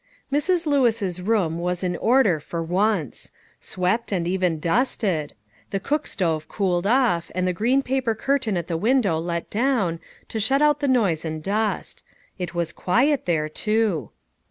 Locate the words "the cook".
5.69-6.07